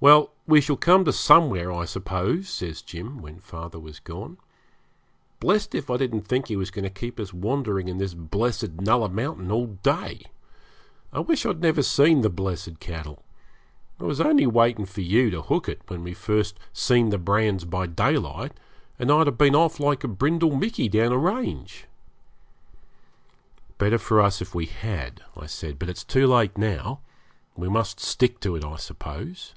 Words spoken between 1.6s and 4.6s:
I suppose,' says Jim, when father was gone.